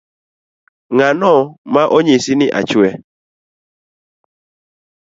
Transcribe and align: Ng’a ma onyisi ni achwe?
Ng’a 0.95 1.07
ma 1.73 1.83
onyisi 1.95 2.33
ni 2.35 2.47
achwe? 2.59 2.89